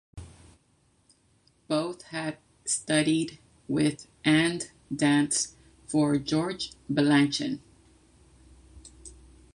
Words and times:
Both 1.67 2.01
had 2.05 2.39
studied 2.65 3.37
with 3.67 4.07
and 4.25 4.71
danced 4.95 5.55
for 5.85 6.17
George 6.17 6.71
Balanchine. 6.91 7.59